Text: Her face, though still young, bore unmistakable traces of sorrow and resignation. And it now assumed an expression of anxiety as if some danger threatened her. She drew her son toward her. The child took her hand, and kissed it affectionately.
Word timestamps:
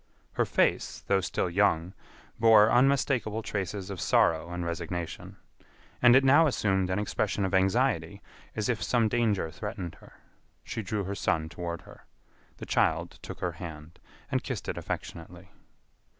Her 0.31 0.45
face, 0.45 1.01
though 1.05 1.21
still 1.21 1.47
young, 1.47 1.93
bore 2.39 2.71
unmistakable 2.71 3.43
traces 3.43 3.91
of 3.91 4.01
sorrow 4.01 4.49
and 4.49 4.65
resignation. 4.65 5.37
And 6.01 6.15
it 6.15 6.23
now 6.23 6.47
assumed 6.47 6.89
an 6.89 6.97
expression 6.97 7.45
of 7.45 7.53
anxiety 7.53 8.19
as 8.55 8.67
if 8.67 8.81
some 8.81 9.07
danger 9.09 9.51
threatened 9.51 9.93
her. 10.01 10.13
She 10.63 10.81
drew 10.81 11.03
her 11.03 11.13
son 11.13 11.49
toward 11.49 11.81
her. 11.83 12.07
The 12.57 12.65
child 12.65 13.11
took 13.21 13.41
her 13.41 13.51
hand, 13.51 13.99
and 14.31 14.43
kissed 14.43 14.67
it 14.67 14.75
affectionately. 14.75 15.51